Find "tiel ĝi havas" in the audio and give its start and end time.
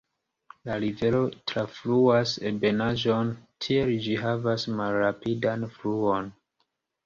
3.69-4.69